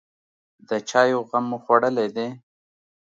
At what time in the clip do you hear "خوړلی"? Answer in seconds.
1.63-2.07